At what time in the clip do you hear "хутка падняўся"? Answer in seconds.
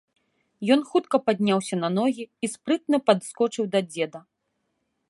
0.91-1.75